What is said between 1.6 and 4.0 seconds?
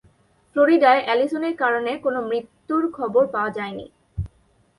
কারণে কোন মৃত্যুর খবর পাওয়া যায়নি।